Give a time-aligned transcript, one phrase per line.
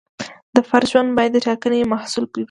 [0.55, 2.39] د فرد ژوند باید د ټاکنې محصول وي.